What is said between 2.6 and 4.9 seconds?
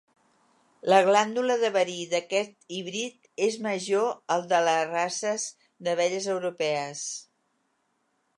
híbrid és major al de les